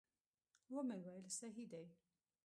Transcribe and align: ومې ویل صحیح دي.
ومې 0.73 0.97
ویل 1.03 1.25
صحیح 1.39 1.67
دي. 1.71 1.85